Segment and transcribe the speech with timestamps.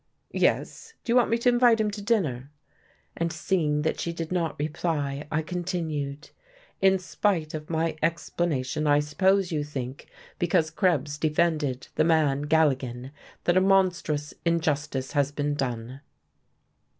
[0.33, 0.95] "Yes.
[1.03, 2.49] Do you want me to invite him to dinner?"
[3.15, 6.31] and seeing that she did not reply I continued:
[6.81, 10.07] "In spite of my explanation I suppose you think,
[10.39, 13.11] because Krebs defended the man Galligan,
[13.43, 16.01] that a monstrous injustice has been done."